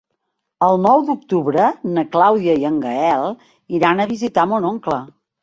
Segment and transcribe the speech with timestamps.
[0.67, 1.67] El nou d'octubre
[1.97, 3.27] na Clàudia i en Gaël
[3.83, 5.01] iran a visitar mon oncle.